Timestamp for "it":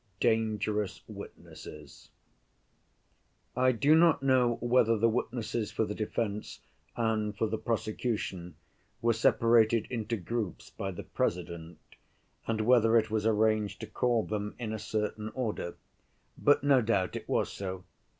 12.97-13.11, 17.15-17.29